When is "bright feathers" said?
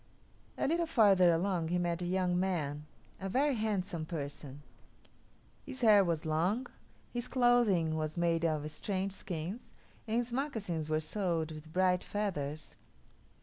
11.71-12.77